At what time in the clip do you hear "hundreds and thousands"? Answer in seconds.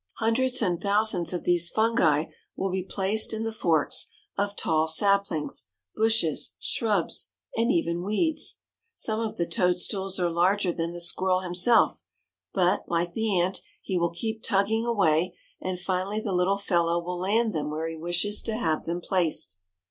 0.17-1.31